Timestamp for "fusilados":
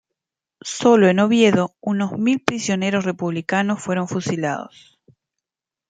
4.07-4.99